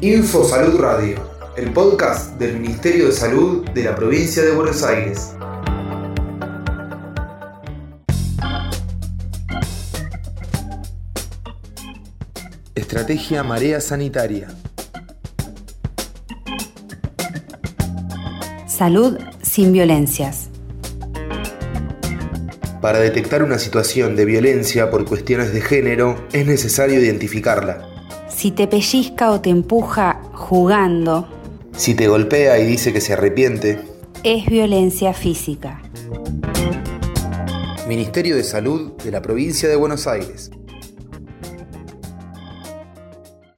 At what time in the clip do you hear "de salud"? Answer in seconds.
3.06-3.68, 38.36-38.92